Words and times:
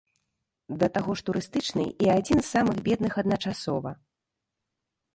Да 0.83 0.87
таго 0.95 1.11
ж 1.21 1.25
турыстычны 1.27 1.85
і 2.07 2.11
адзін 2.17 2.37
з 2.43 2.47
самых 2.55 2.83
бедных 2.91 3.13
адначасова. 3.25 3.91